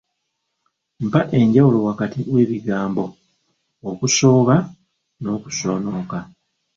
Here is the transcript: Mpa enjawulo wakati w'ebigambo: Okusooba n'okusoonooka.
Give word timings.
Mpa 1.07 1.21
enjawulo 1.39 1.77
wakati 1.87 2.19
w'ebigambo: 2.33 3.03
Okusooba 3.89 4.55
n'okusoonooka. 5.21 6.19